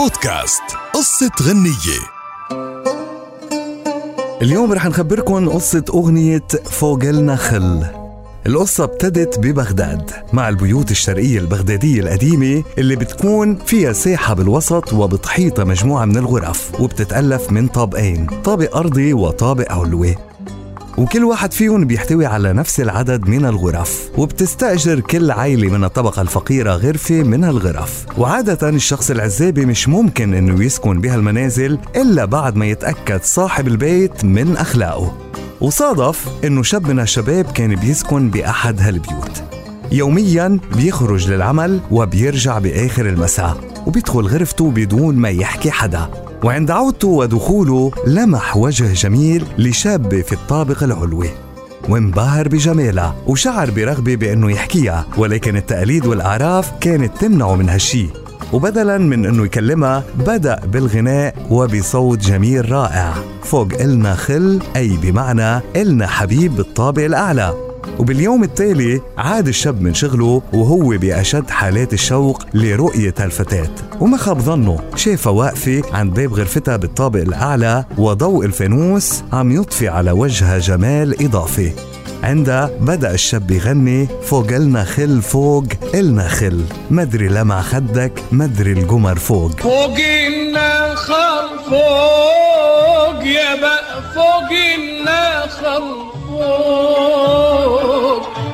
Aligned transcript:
بودكاست 0.00 0.62
قصة 0.94 1.30
غنية. 1.42 2.00
اليوم 4.42 4.72
رح 4.72 4.86
نخبركن 4.86 5.48
قصة 5.48 5.84
أغنية 5.94 6.46
فوق 6.70 7.04
النخل. 7.04 7.86
القصة 8.46 8.84
ابتدت 8.84 9.38
ببغداد 9.38 10.10
مع 10.32 10.48
البيوت 10.48 10.90
الشرقية 10.90 11.38
البغدادية 11.38 12.00
القديمة 12.00 12.64
اللي 12.78 12.96
بتكون 12.96 13.56
فيها 13.56 13.92
ساحة 13.92 14.34
بالوسط 14.34 14.92
وبتحيطها 14.92 15.64
مجموعة 15.64 16.04
من 16.04 16.16
الغرف 16.16 16.80
وبتتألف 16.80 17.50
من 17.50 17.68
طابقين 17.68 18.26
طابق 18.44 18.76
أرضي 18.76 19.12
وطابق 19.12 19.72
علوي. 19.72 20.29
وكل 20.98 21.24
واحد 21.24 21.52
فيهم 21.52 21.84
بيحتوي 21.84 22.26
على 22.26 22.52
نفس 22.52 22.80
العدد 22.80 23.28
من 23.28 23.46
الغرف 23.46 24.10
وبتستأجر 24.18 25.00
كل 25.00 25.30
عائلة 25.30 25.68
من 25.68 25.84
الطبقة 25.84 26.22
الفقيرة 26.22 26.72
غرفة 26.72 27.22
من 27.22 27.44
الغرف. 27.44 28.06
وعادة 28.18 28.68
الشخص 28.68 29.10
العزابي 29.10 29.66
مش 29.66 29.88
ممكن 29.88 30.34
إنه 30.34 30.64
يسكن 30.64 31.00
بهالمنازل 31.00 31.78
إلا 31.96 32.24
بعد 32.24 32.56
ما 32.56 32.66
يتأكد 32.66 33.20
صاحب 33.22 33.68
البيت 33.68 34.24
من 34.24 34.56
أخلاقه. 34.56 35.18
وصادف 35.60 36.28
إنه 36.44 36.62
شاب 36.62 36.88
من 36.88 37.00
الشباب 37.00 37.44
كان 37.44 37.74
بيسكن 37.74 38.30
بأحد 38.30 38.80
هالبيوت. 38.80 39.42
يوميا 39.92 40.58
بيخرج 40.76 41.30
للعمل 41.30 41.80
وبيرجع 41.90 42.58
بآخر 42.58 43.08
المساء 43.08 43.56
وبيدخل 43.86 44.20
غرفته 44.20 44.70
بدون 44.70 45.16
ما 45.16 45.28
يحكي 45.28 45.70
حدا. 45.70 46.29
وعند 46.44 46.70
عودته 46.70 47.08
ودخوله 47.08 47.92
لمح 48.06 48.56
وجه 48.56 48.92
جميل 48.92 49.44
لشابة 49.58 50.22
في 50.22 50.32
الطابق 50.32 50.82
العلوي. 50.82 51.30
وانبهر 51.88 52.48
بجمالها 52.48 53.14
وشعر 53.26 53.70
برغبة 53.70 54.16
بأنه 54.16 54.50
يحكيها 54.50 55.06
ولكن 55.18 55.56
التقاليد 55.56 56.06
والأعراف 56.06 56.72
كانت 56.80 57.16
تمنعه 57.18 57.54
من 57.54 57.68
هالشي 57.68 58.06
وبدلا 58.52 58.98
من 58.98 59.26
أنه 59.26 59.44
يكلمها 59.44 60.04
بدأ 60.26 60.60
بالغناء 60.66 61.34
وبصوت 61.50 62.18
جميل 62.18 62.72
رائع. 62.72 63.14
فوق 63.42 63.68
إلنا 63.80 64.14
خل 64.14 64.58
أي 64.76 64.98
بمعنى 65.02 65.60
إلنا 65.76 66.06
حبيب 66.06 66.56
بالطابق 66.56 67.04
الأعلى. 67.04 67.69
وباليوم 68.00 68.42
التالي 68.42 69.00
عاد 69.18 69.48
الشاب 69.48 69.82
من 69.82 69.94
شغله 69.94 70.42
وهو 70.52 70.98
بأشد 70.98 71.50
حالات 71.50 71.92
الشوق 71.92 72.42
لرؤية 72.54 73.14
الفتاة. 73.20 73.68
وما 74.00 74.16
خاب 74.16 74.40
ظنه 74.40 74.78
شافها 74.96 75.32
واقفة 75.32 75.82
عند 75.92 76.14
باب 76.14 76.34
غرفتها 76.34 76.76
بالطابق 76.76 77.20
الأعلى 77.20 77.84
وضوء 77.98 78.44
الفانوس 78.44 79.22
عم 79.32 79.52
يضفي 79.52 79.88
على 79.88 80.10
وجهها 80.10 80.58
جمال 80.58 81.24
إضافي. 81.24 81.72
عندها 82.22 82.70
بدأ 82.80 83.14
الشاب 83.14 83.50
يغني 83.50 84.08
فوق 84.22 84.46
إلنا 84.46 84.84
خل 84.84 85.22
فوق 85.22 85.64
إلنا 85.94 86.28
خل. 86.28 86.64
مدري 86.90 87.28
لمع 87.28 87.62
خدك 87.62 88.12
مدري 88.32 88.72
القمر 88.72 89.16
فوق. 89.16 89.60
فوق 89.60 89.96
النخل 90.26 91.48
فوق 91.70 93.24
يا 93.24 93.60
بقى 93.60 94.02
فوق 94.14 94.50
النخل 94.78 95.82
فوق. 96.28 97.49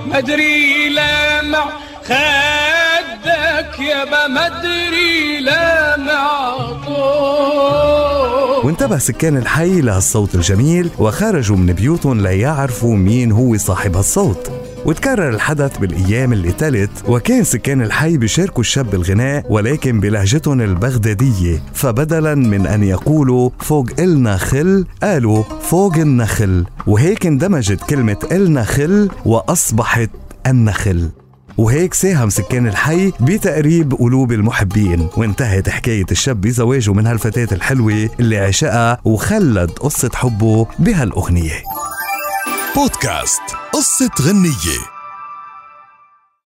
مدري 0.07 0.89
لمع 0.89 1.65
خدك 2.05 3.81
يا 3.81 4.05
مدري 4.29 5.41
لمع 5.41 6.57
وانتبه 8.65 8.99
سكان 8.99 9.37
الحي 9.37 9.81
لهالصوت 9.81 10.35
الجميل 10.35 10.91
وخرجوا 10.99 11.57
من 11.57 11.73
بيوتهم 11.73 12.21
ليعرفوا 12.23 12.97
مين 12.97 13.33
هو 13.33 13.57
صاحب 13.57 13.97
هالصوت 13.97 14.51
وتكرر 14.87 15.29
الحدث 15.29 15.79
بالأيام 15.79 16.33
اللي 16.33 16.53
تلت 16.53 16.91
وكان 17.09 17.45
سكان 17.45 17.83
الحي 17.83 18.17
بيشاركوا 18.17 18.61
الشاب 18.61 18.91
بالغناء 18.91 19.45
ولكن 19.49 20.01
بلهجتهم 20.01 20.61
البغدادية. 20.61 21.63
فبدلا 21.75 22.35
من 22.35 22.67
أن 22.67 22.83
يقولوا 22.83 23.51
فوق 23.59 23.87
إلنا 23.99 24.37
خل 24.37 24.87
قالوا 25.03 25.43
فوق 25.43 25.97
النخل. 25.97 26.65
وهيك 26.87 27.27
اندمجت 27.27 27.81
كلمة 27.81 28.17
إلنا 28.33 28.65
خل 28.65 29.11
وأصبحت 29.25 30.11
النخل. 30.47 31.11
وهيك 31.59 31.95
ساهم 31.95 32.31
سكان 32.31 32.67
الحي 32.67 33.13
بتقريب 33.21 33.95
قلوب 33.95 34.33
المحبين. 34.33 35.09
وانتهت 35.17 35.69
حكاية 35.69 36.07
الشاب 36.11 36.41
بزواجه 36.41 36.93
من 36.93 37.07
هالفتاة 37.07 37.49
الحلوة 37.53 38.11
اللي 38.21 38.39
عشقها 38.39 38.99
وخلد 39.05 39.71
قصة 39.71 40.11
حبه 40.15 40.67
بهالأغنية. 40.79 41.63
بودكاست. 42.77 43.66
قصة 43.77 44.11
غنية 44.21 44.96